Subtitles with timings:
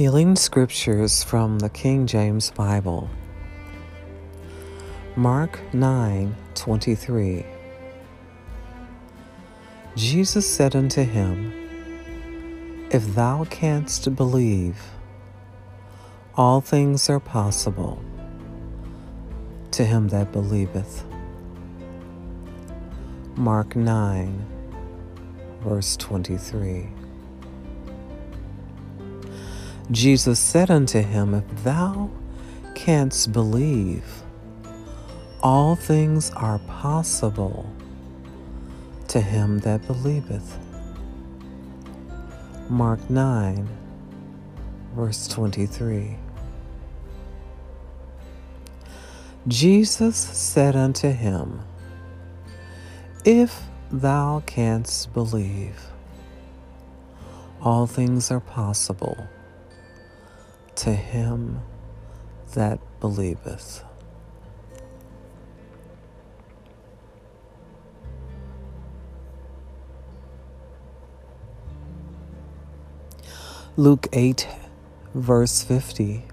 [0.00, 3.10] Healing Scriptures from the King James Bible.
[5.14, 7.44] Mark 9 23.
[9.96, 11.52] Jesus said unto him,
[12.90, 14.80] If thou canst believe,
[16.34, 18.02] all things are possible
[19.72, 21.04] to him that believeth.
[23.36, 24.46] Mark 9,
[25.62, 26.88] verse 23.
[29.90, 32.10] Jesus said unto him, If thou
[32.76, 34.22] canst believe,
[35.42, 37.68] all things are possible
[39.08, 40.58] to him that believeth.
[42.68, 43.68] Mark 9,
[44.94, 46.16] verse 23.
[49.48, 51.62] Jesus said unto him,
[53.24, 55.86] If thou canst believe,
[57.60, 59.26] all things are possible
[60.80, 61.60] to him
[62.54, 63.84] that believeth.
[73.76, 74.48] Luke 8,
[75.14, 76.24] verse 50.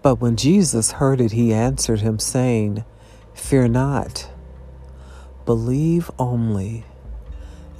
[0.00, 2.82] But when Jesus heard it, he answered him, saying,
[3.34, 4.30] Fear not,
[5.44, 6.86] believe only,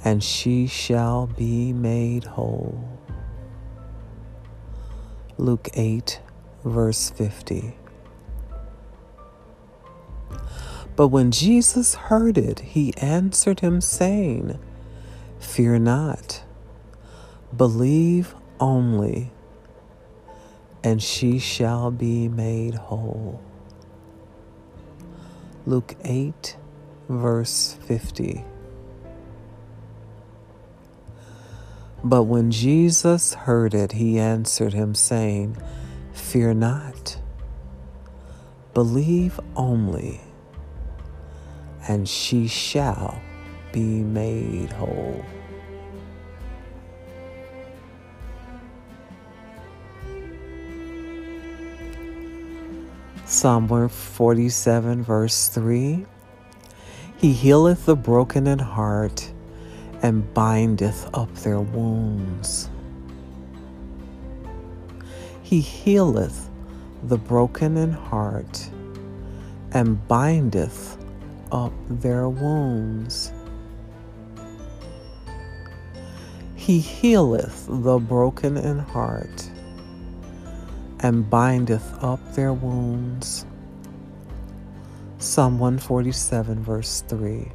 [0.05, 3.00] and she shall be made whole.
[5.41, 6.21] Luke 8,
[6.63, 7.75] verse 50.
[10.95, 14.59] But when Jesus heard it, he answered him, saying,
[15.39, 16.43] Fear not,
[17.57, 19.31] believe only,
[20.83, 23.41] and she shall be made whole.
[25.65, 26.55] Luke 8,
[27.09, 28.45] verse 50.
[32.03, 35.57] But when Jesus heard it, he answered him, saying,
[36.13, 37.17] Fear not,
[38.73, 40.19] believe only,
[41.87, 43.21] and she shall
[43.71, 45.23] be made whole.
[53.25, 56.05] Psalm 47, verse 3
[57.15, 59.31] He healeth the broken in heart
[60.01, 62.69] and bindeth up their wounds.
[65.43, 66.49] He healeth
[67.03, 68.69] the broken in heart
[69.73, 70.97] and bindeth
[71.51, 73.31] up their wounds.
[76.55, 79.49] He healeth the broken in heart
[80.99, 83.45] and bindeth up their wounds.
[85.17, 87.51] Psalm 147, verse 3.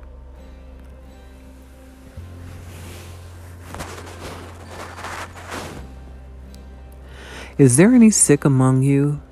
[7.59, 9.23] Is there any sick among you?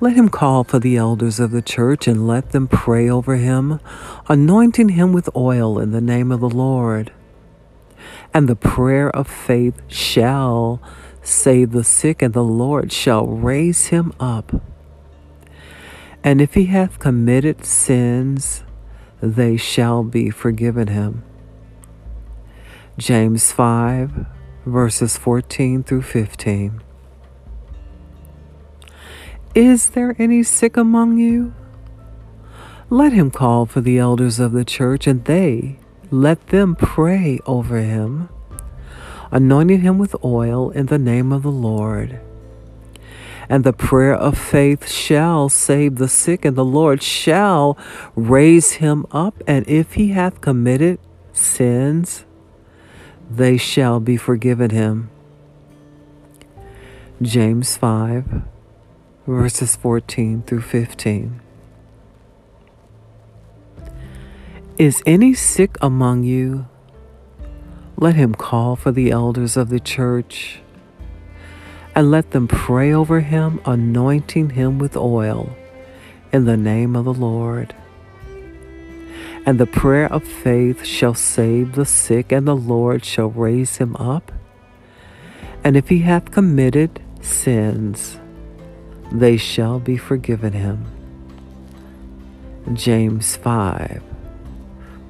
[0.00, 3.80] Let him call for the elders of the church and let them pray over him,
[4.28, 7.10] anointing him with oil in the name of the Lord.
[8.34, 10.82] And the prayer of faith shall
[11.22, 14.52] save the sick, and the Lord shall raise him up.
[16.22, 18.62] And if he hath committed sins,
[19.22, 21.24] they shall be forgiven him.
[22.98, 24.26] James 5,
[24.66, 26.82] verses 14 through 15.
[29.54, 31.52] Is there any sick among you?
[32.88, 35.80] Let him call for the elders of the church, and they
[36.12, 38.28] let them pray over him,
[39.32, 42.20] anointing him with oil in the name of the Lord.
[43.48, 47.76] And the prayer of faith shall save the sick, and the Lord shall
[48.14, 49.42] raise him up.
[49.48, 51.00] And if he hath committed
[51.32, 52.24] sins,
[53.28, 55.10] they shall be forgiven him.
[57.20, 58.42] James 5
[59.30, 61.40] verses 14 through 15.
[64.76, 66.66] Is any sick among you?
[67.96, 70.60] Let him call for the elders of the church
[71.94, 75.54] and let them pray over him, anointing him with oil
[76.32, 77.74] in the name of the Lord.
[79.46, 83.96] And the prayer of faith shall save the sick, and the Lord shall raise him
[83.96, 84.32] up.
[85.64, 88.18] And if he hath committed sins,
[89.12, 90.86] they shall be forgiven him.
[92.74, 94.02] James 5,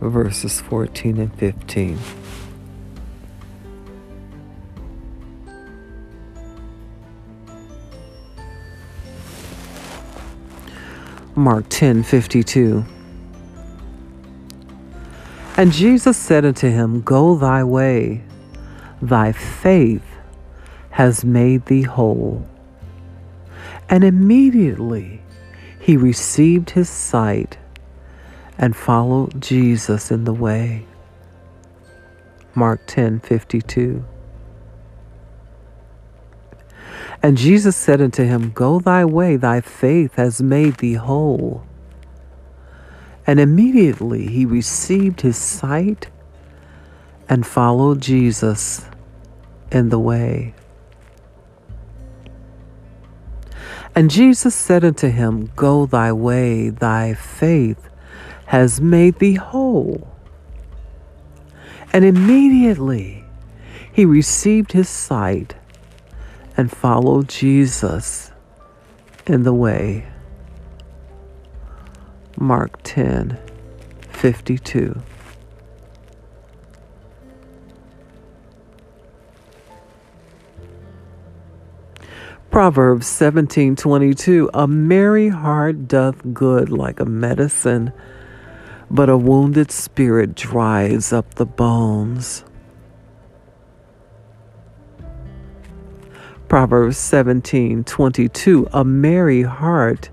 [0.01, 1.99] verses 14 and 15.
[11.37, 12.85] Mark 10 52.
[15.57, 18.23] And Jesus said unto him, Go thy way,
[19.01, 20.05] thy faith
[20.91, 22.47] has made thee whole.
[23.91, 25.21] And immediately
[25.81, 27.59] he received his sight
[28.57, 30.87] and followed Jesus in the way.
[32.55, 34.05] Mark 10 52.
[37.23, 41.65] And Jesus said unto him, Go thy way, thy faith has made thee whole.
[43.27, 46.09] And immediately he received his sight
[47.29, 48.87] and followed Jesus
[49.71, 50.55] in the way.
[54.01, 57.91] And Jesus said unto him, Go thy way, thy faith
[58.47, 60.09] has made thee whole.
[61.93, 63.27] And immediately
[63.93, 65.55] he received his sight
[66.57, 68.31] and followed Jesus
[69.27, 70.07] in the way.
[72.39, 73.39] Mark 10
[74.13, 75.03] 52.
[82.51, 87.93] Proverbs 17:22 A merry heart doth good like a medicine
[88.91, 92.45] but a wounded spirit dries up the bones.
[96.49, 100.11] Proverbs 17:22 A merry heart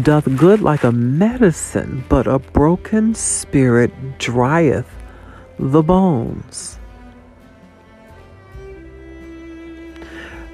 [0.00, 4.88] doth good like a medicine but a broken spirit drieth
[5.58, 6.79] the bones.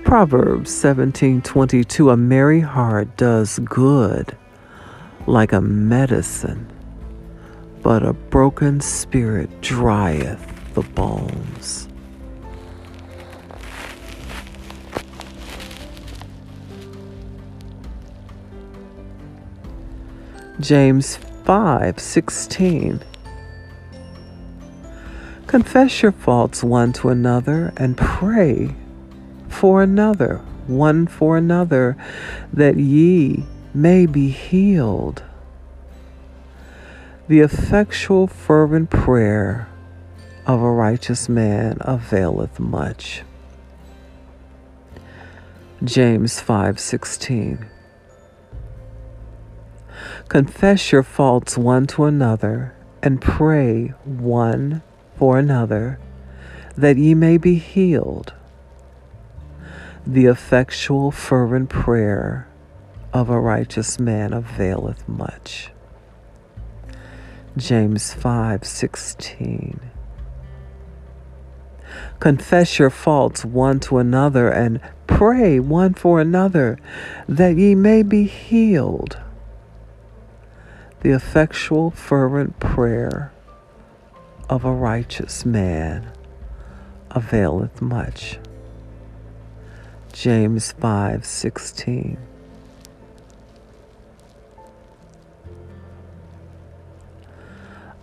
[0.06, 4.36] Proverbs 17:22 A merry heart does good
[5.26, 6.70] like a medicine,
[7.82, 10.38] but a broken spirit drieth
[10.74, 11.88] the bones.
[20.60, 23.00] James 5:16
[25.48, 28.76] Confess your faults one to another and pray
[29.56, 30.36] for another,
[30.66, 31.96] one for another,
[32.52, 33.42] that ye
[33.72, 35.22] may be healed.
[37.26, 39.68] The effectual, fervent prayer
[40.46, 43.22] of a righteous man availeth much.
[45.82, 47.64] James 5:16
[50.28, 54.82] Confess your faults one to another and pray one
[55.16, 55.98] for another
[56.76, 58.34] that ye may be healed
[60.06, 62.46] the effectual, fervent prayer
[63.12, 65.72] of a righteous man availeth much.
[67.56, 69.80] James 5:16
[72.20, 76.78] Confess your faults one to another and pray one for another
[77.28, 79.18] that ye may be healed.
[81.00, 83.32] The effectual fervent prayer
[84.48, 86.12] of a righteous man
[87.10, 88.38] availeth much.
[90.18, 92.16] James 5:16.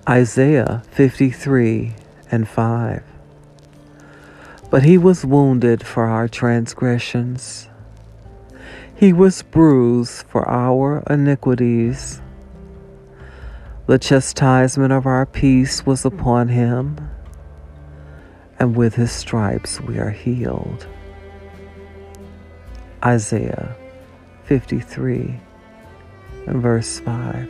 [0.08, 1.96] Isaiah 53
[2.30, 3.02] and 5.
[4.70, 7.68] But he was wounded for our transgressions.
[8.94, 12.22] He was bruised for our iniquities.
[13.88, 17.10] The chastisement of our peace was upon him,
[18.60, 20.86] and with his stripes we are healed.
[23.06, 23.76] Isaiah
[24.46, 25.38] 53
[26.48, 27.50] and verse 5.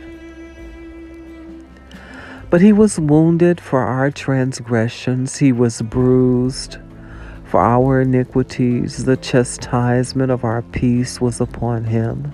[2.50, 6.78] But he was wounded for our transgressions, he was bruised
[7.44, 9.04] for our iniquities.
[9.04, 12.32] The chastisement of our peace was upon him,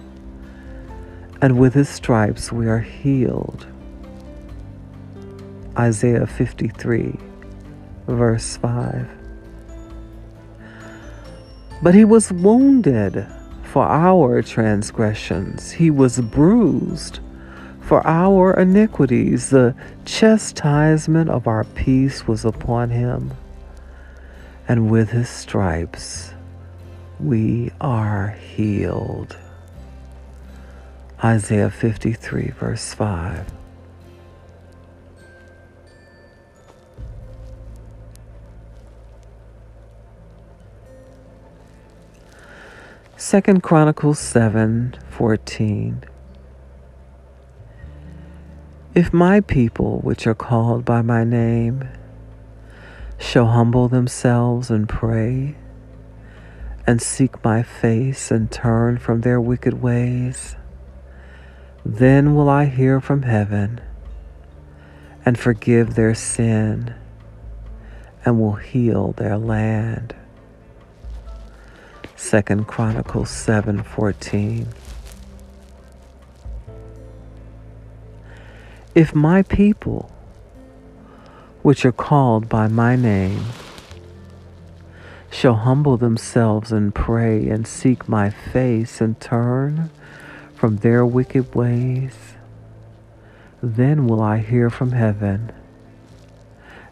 [1.42, 3.66] and with his stripes we are healed.
[5.78, 7.18] Isaiah 53,
[8.06, 9.19] verse 5.
[11.82, 13.26] But he was wounded
[13.62, 17.20] for our transgressions, he was bruised
[17.80, 19.50] for our iniquities.
[19.50, 23.32] The chastisement of our peace was upon him,
[24.68, 26.34] and with his stripes
[27.18, 29.36] we are healed.
[31.22, 33.59] Isaiah 53, verse 5.
[43.20, 46.04] Second Chronicles 7 14.
[48.94, 51.86] If my people, which are called by my name,
[53.18, 55.54] shall humble themselves and pray,
[56.86, 60.56] and seek my face and turn from their wicked ways,
[61.84, 63.82] then will I hear from heaven
[65.26, 66.94] and forgive their sin
[68.24, 70.14] and will heal their land.
[72.20, 74.66] Second Chronicles 7:14
[78.94, 80.12] If my people
[81.62, 83.46] which are called by my name
[85.30, 89.90] shall humble themselves and pray and seek my face and turn
[90.54, 92.34] from their wicked ways,
[93.60, 95.50] then will I hear from heaven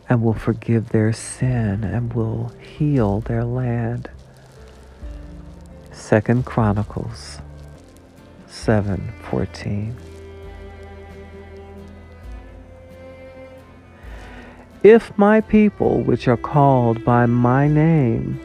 [0.08, 4.08] and will forgive their sin and will heal their land.
[6.08, 7.42] Second Chronicles
[8.48, 9.92] 7:14
[14.82, 18.40] If my people, which are called by my name,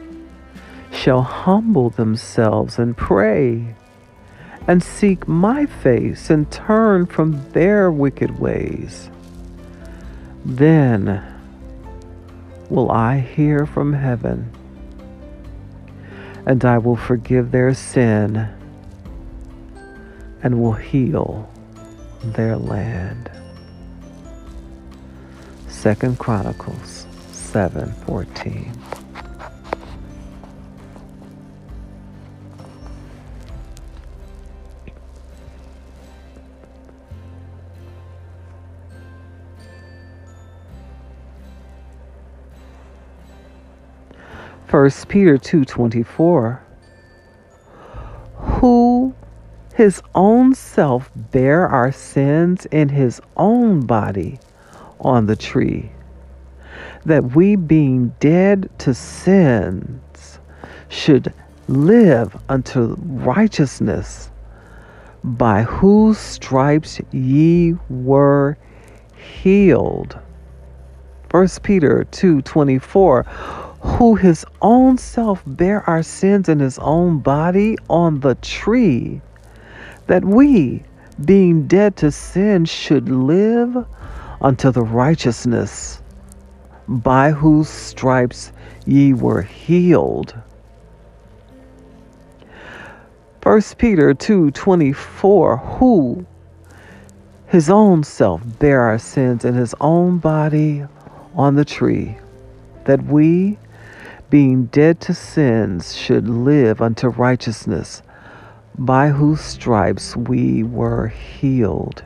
[0.92, 3.74] shall humble themselves and pray,
[4.68, 9.08] and seek my face and turn from their wicked ways,
[10.44, 11.22] then
[12.68, 14.50] will I hear from heaven,
[16.46, 18.48] and I will forgive their sin
[20.42, 21.50] and will heal
[22.22, 23.30] their land.
[25.68, 29.03] Second Chronicles 7:14.
[44.74, 46.58] First Peter 2:24
[48.34, 49.14] Who
[49.72, 54.40] his own self bare our sins in his own body
[54.98, 55.92] on the tree,
[57.04, 60.40] that we, being dead to sins,
[60.88, 61.32] should
[61.68, 64.32] live unto righteousness,
[65.22, 68.58] by whose stripes ye were
[69.14, 70.18] healed.
[71.30, 73.24] 1 Peter 2:24
[73.84, 79.20] who his own self bare our sins in his own body on the tree
[80.06, 80.82] that we
[81.24, 83.86] being dead to sin should live
[84.40, 86.02] unto the righteousness
[86.88, 88.52] by whose stripes
[88.86, 90.34] ye were healed.
[93.42, 96.24] 1 Peter 2:24 who
[97.46, 100.84] his own self bare our sins in his own body
[101.34, 102.16] on the tree
[102.84, 103.58] that we
[104.34, 108.02] being dead to sins should live unto righteousness
[108.76, 112.02] by whose stripes we were healed.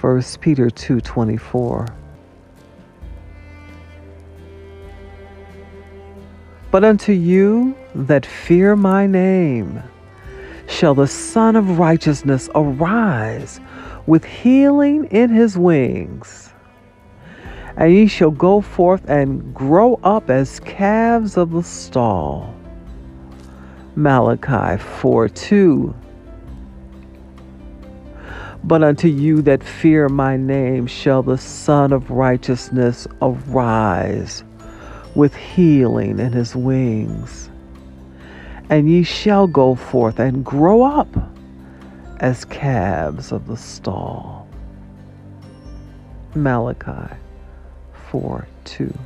[0.00, 1.88] 1 Peter 2:24
[6.70, 9.82] But unto you that fear my name
[10.68, 13.58] shall the Sun of righteousness arise
[14.06, 16.52] with healing in his wings.
[17.76, 22.54] And ye shall go forth and grow up as calves of the stall.
[23.94, 25.94] Malachi 4 2
[28.66, 34.42] but unto you that fear my name shall the Sun of Righteousness arise
[35.14, 37.48] with healing in his wings.
[38.68, 41.08] And ye shall go forth and grow up
[42.18, 44.48] as calves of the stall.
[46.34, 47.14] Malachi
[48.10, 48.98] 4 2.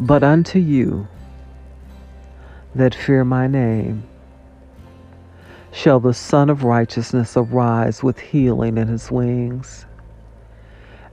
[0.00, 1.08] But unto you
[2.74, 4.04] that fear my name,
[5.72, 9.86] shall the Sun of Righteousness arise with healing in his wings.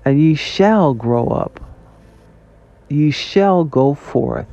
[0.03, 1.59] And ye shall grow up,
[2.89, 4.47] ye shall go forth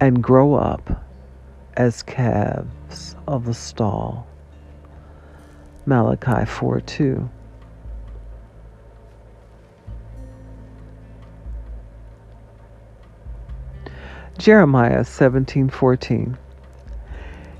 [0.00, 1.04] and grow up
[1.74, 4.26] as calves of the stall.
[5.84, 7.28] Malachi 4 2.
[14.42, 16.36] Jeremiah 17:14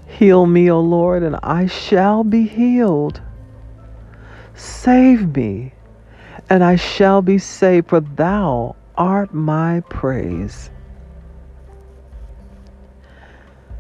[0.09, 3.21] Heal me, O Lord, and I shall be healed.
[4.55, 5.75] Save me,
[6.51, 10.73] and I shall be saved, for thou art my praise.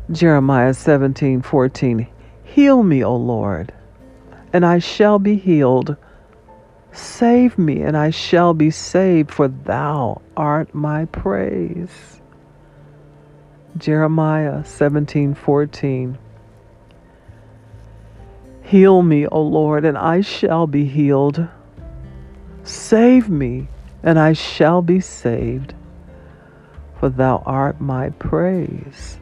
[0.08, 2.06] Jeremiah 17:14
[2.44, 3.72] Heal me, O Lord,
[4.52, 5.96] and I shall be healed.
[6.92, 12.21] Save me, and I shall be saved, for thou art my praise.
[13.76, 16.18] Jeremiah 17 14.
[18.62, 21.46] Heal me, O Lord, and I shall be healed.
[22.64, 23.68] Save me,
[24.02, 25.74] and I shall be saved,
[26.98, 29.18] for thou art my praise.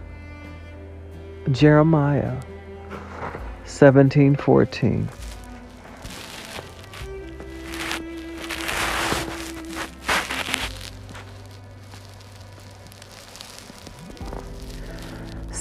[1.50, 2.36] Jeremiah
[3.64, 5.08] 17:14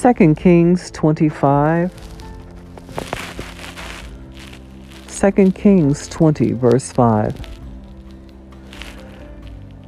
[0.02, 1.92] 2 Kings 25.
[5.10, 7.36] 2 Kings 20, verse 5.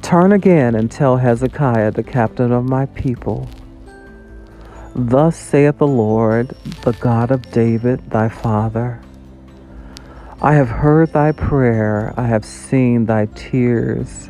[0.02, 3.48] Turn again and tell Hezekiah, the captain of my people,
[4.94, 6.48] Thus saith the Lord,
[6.82, 9.00] the God of David, thy father
[10.42, 14.28] I have heard thy prayer, I have seen thy tears.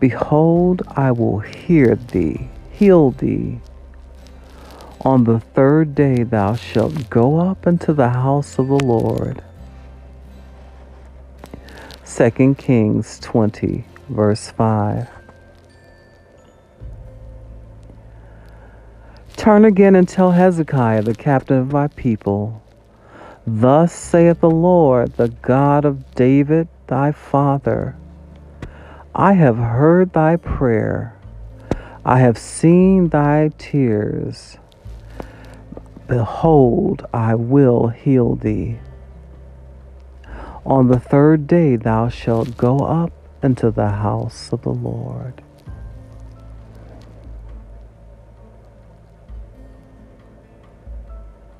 [0.00, 3.60] Behold, I will hear thee, heal thee.
[5.02, 9.42] On the third day thou shalt go up into the house of the Lord.
[12.04, 15.08] 2 Kings 20, verse 5.
[19.36, 22.60] Turn again and tell Hezekiah, the captain of my people,
[23.46, 27.96] Thus saith the Lord, the God of David thy father
[29.14, 31.16] I have heard thy prayer,
[32.04, 34.58] I have seen thy tears.
[36.08, 38.78] Behold, I will heal thee.
[40.64, 43.12] On the third day thou shalt go up
[43.42, 45.42] into the house of the Lord.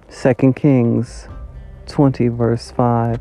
[0.09, 1.29] Second Kings
[1.87, 3.21] 20, verse 5.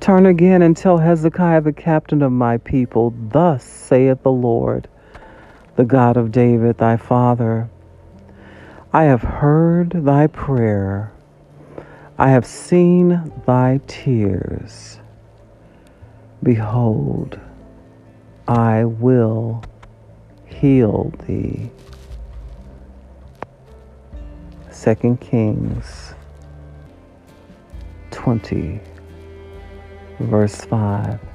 [0.00, 4.86] Turn again and tell Hezekiah, the captain of my people, Thus saith the Lord,
[5.76, 7.70] the God of David, thy father
[8.94, 11.12] I have heard thy prayer,
[12.16, 15.00] I have seen thy tears.
[16.44, 17.40] Behold,
[18.46, 19.64] I will
[20.46, 21.72] heal thee.
[24.70, 26.14] 2 Kings
[28.12, 28.80] 20,
[30.20, 31.33] verse 5.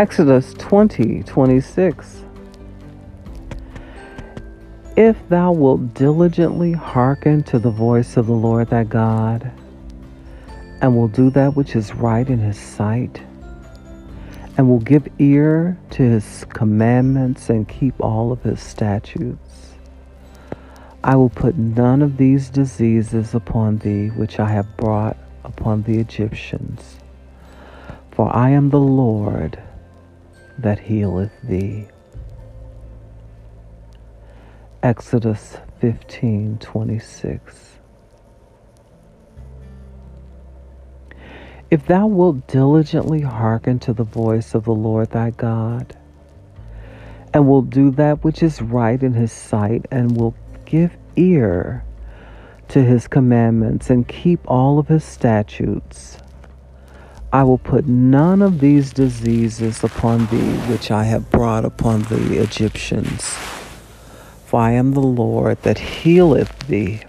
[0.00, 2.24] Exodus 20 26.
[4.96, 9.52] If thou wilt diligently hearken to the voice of the Lord thy God,
[10.80, 13.20] and will do that which is right in his sight,
[14.56, 19.74] and will give ear to his commandments and keep all of his statutes,
[21.04, 25.98] I will put none of these diseases upon thee which I have brought upon the
[25.98, 26.96] Egyptians.
[28.12, 29.62] For I am the Lord
[30.62, 31.86] that healeth thee.
[34.82, 37.78] Exodus 15 26.
[41.70, 45.96] If thou wilt diligently hearken to the voice of the Lord thy God,
[47.32, 51.84] and will do that which is right in his sight, and will give ear
[52.68, 56.18] to his commandments, and keep all of his statutes,
[57.32, 62.42] I will put none of these diseases upon thee which I have brought upon the
[62.42, 63.36] Egyptians.
[64.46, 67.02] For I am the Lord that healeth thee.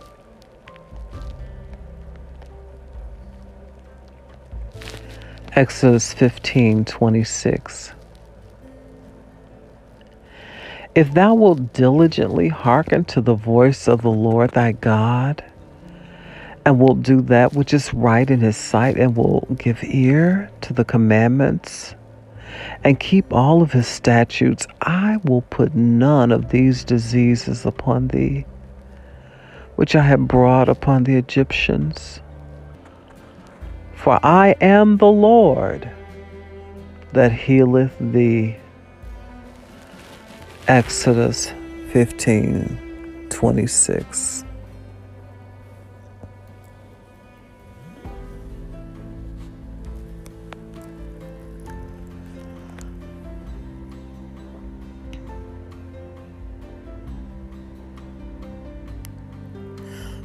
[5.54, 7.94] Exodus 15 26.
[10.94, 15.44] If thou wilt diligently hearken to the voice of the Lord thy God,
[16.66, 20.74] and will do that which is right in his sight and will give ear to
[20.74, 21.96] the commandments
[22.84, 28.46] and keep all of his statutes, I will put none of these diseases upon thee,
[29.76, 32.22] which I have brought upon the Egyptians.
[33.96, 35.90] For I am the Lord
[37.14, 38.58] that healeth thee.
[40.68, 41.54] Exodus
[41.92, 44.46] 15 26.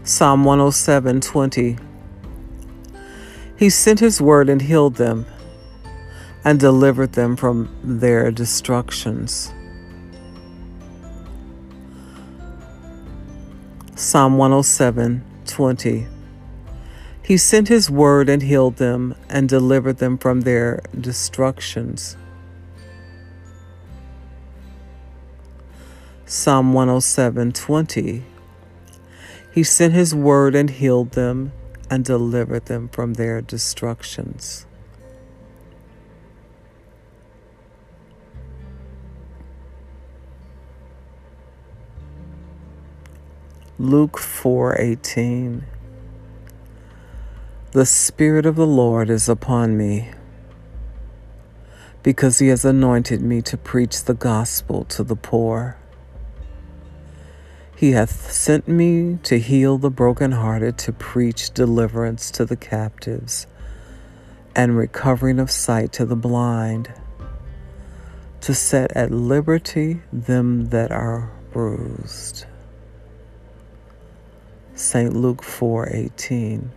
[0.07, 1.79] Psalm 107 20.
[3.57, 5.27] He sent his word and healed them
[6.45, 9.53] and delivered them from their destructions.
[13.97, 16.07] Psalm 107 20.
[17.25, 22.17] He sent his word and healed them and delivered them from their destructions.
[26.27, 28.25] Psalm 107 20.
[29.57, 31.53] He sent his word and healed them
[31.89, 34.67] and delivered them from their destructions.
[43.79, 45.63] Luke 4:18
[47.73, 50.11] The spirit of the Lord is upon me
[52.03, 55.79] because he has anointed me to preach the gospel to the poor
[57.77, 63.47] he hath sent me to heal the brokenhearted, to preach deliverance to the captives,
[64.55, 66.91] and recovering of sight to the blind,
[68.41, 72.47] to set at liberty them that are bruised.
[74.75, 75.15] St.
[75.15, 76.71] Luke 4:18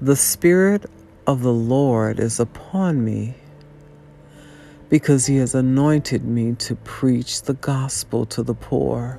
[0.00, 0.86] The spirit
[1.26, 3.34] of the Lord is upon me
[4.88, 9.18] because he has anointed me to preach the gospel to the poor.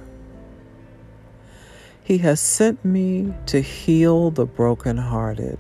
[2.04, 5.58] He has sent me to heal the brokenhearted,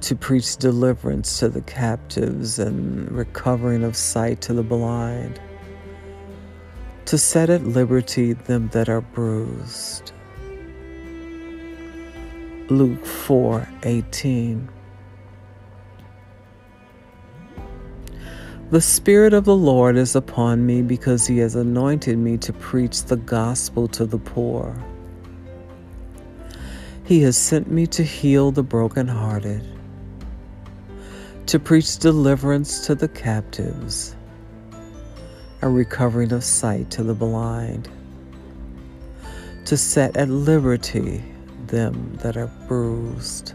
[0.00, 5.38] to preach deliverance to the captives and recovering of sight to the blind,
[7.04, 10.12] to set at liberty them that are bruised.
[12.70, 14.71] Luke 4 18.
[18.72, 23.02] The Spirit of the Lord is upon me because He has anointed me to preach
[23.02, 24.74] the gospel to the poor.
[27.04, 29.62] He has sent me to heal the brokenhearted,
[31.44, 34.16] to preach deliverance to the captives,
[35.60, 37.90] a recovering of sight to the blind,
[39.66, 41.22] to set at liberty
[41.66, 43.52] them that are bruised.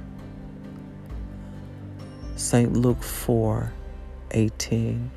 [2.35, 2.73] St.
[2.73, 3.73] Luke 4
[4.31, 5.11] 18.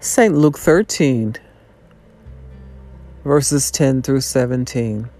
[0.00, 0.34] St.
[0.34, 1.34] Luke 13,
[3.24, 5.10] verses 10 through 17.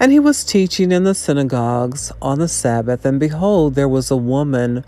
[0.00, 4.16] And he was teaching in the synagogues on the Sabbath, and behold, there was a
[4.16, 4.84] woman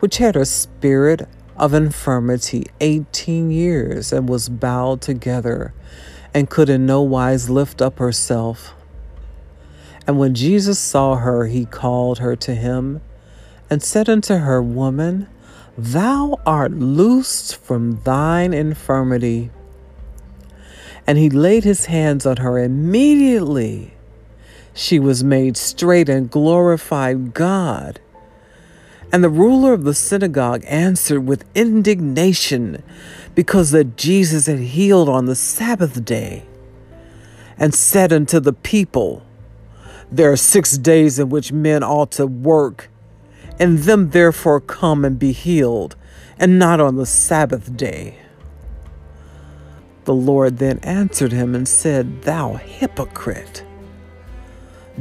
[0.00, 5.72] which had a spirit of infirmity eighteen years, and was bowed together,
[6.34, 8.74] and could in no wise lift up herself.
[10.06, 13.00] And when Jesus saw her, he called her to him,
[13.70, 15.28] and said unto her, Woman,
[15.78, 19.50] thou art loosed from thine infirmity.
[21.06, 23.91] And he laid his hands on her immediately
[24.74, 28.00] she was made straight and glorified God.
[29.12, 32.82] And the ruler of the synagogue answered with indignation
[33.34, 36.44] because that Jesus had healed on the Sabbath day,
[37.58, 39.22] and said unto the people,
[40.10, 42.90] There are six days in which men ought to work,
[43.58, 45.96] and them therefore come and be healed,
[46.38, 48.18] and not on the Sabbath day.
[50.04, 53.64] The Lord then answered him and said, Thou hypocrite.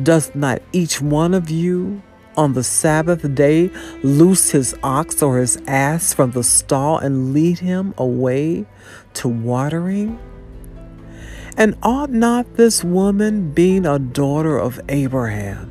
[0.02, 2.02] Does not each one of you
[2.38, 3.70] on the Sabbath day
[4.04, 8.66] loose his ox or his ass from the stall and lead him away
[9.16, 10.18] to watering?
[11.58, 15.70] And ought not this woman, being a daughter of Abraham,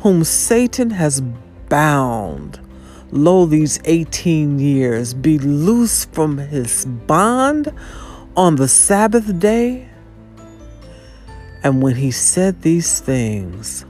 [0.00, 1.22] whom Satan has
[1.68, 2.58] bound,
[3.12, 7.72] lo, these 18 years, be loosed from his bond
[8.36, 9.88] on the Sabbath day?
[11.66, 13.84] And when he said these things,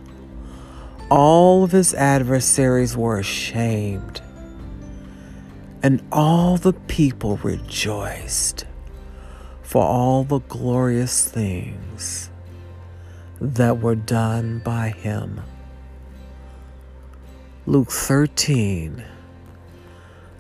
[1.11, 4.23] all of his adversaries were ashamed,
[5.83, 8.65] and all the people rejoiced
[9.63, 12.31] for all the glorious things
[13.43, 15.43] that were done by him.
[17.67, 19.05] Luke 13,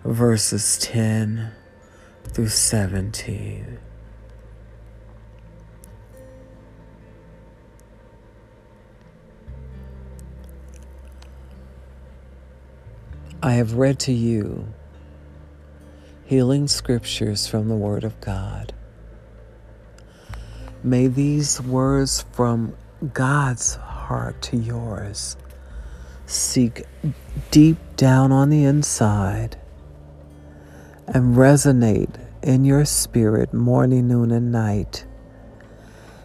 [0.07, 1.51] verses 10
[2.33, 3.79] through 17.
[13.47, 14.75] I have read to you
[16.25, 18.73] healing scriptures from the Word of God.
[20.83, 22.75] May these words from
[23.13, 25.37] God's heart to yours
[26.27, 26.87] seek
[27.53, 29.57] deep down on the inside
[31.07, 35.07] and resonate in your spirit morning, noon, and night.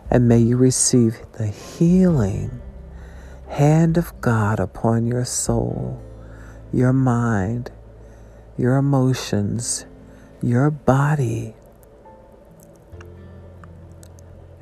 [0.09, 2.63] And may you receive the healing
[3.47, 6.01] hand of God upon your soul
[6.73, 7.71] your mind,
[8.57, 9.85] your emotions,
[10.41, 11.55] your body.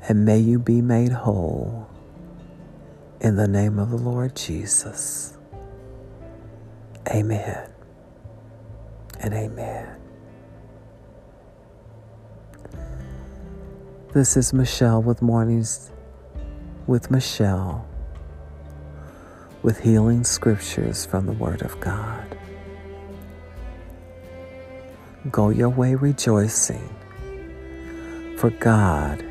[0.08, 1.88] And may you be made whole
[3.20, 5.36] in the name of the Lord Jesus.
[7.08, 7.70] Amen
[9.20, 9.96] and amen.
[14.12, 15.92] This is Michelle with Mornings
[16.86, 17.86] with Michelle
[19.62, 22.36] with healing scriptures from the Word of God.
[25.30, 26.88] Go your way rejoicing,
[28.38, 29.22] for God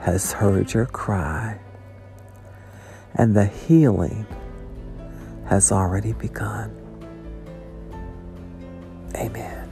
[0.00, 1.60] has heard your cry,
[3.14, 4.26] and the healing
[5.46, 6.74] has already begun.
[9.14, 9.68] Amen.